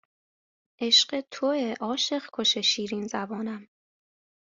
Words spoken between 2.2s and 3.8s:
کش شیرین زبانم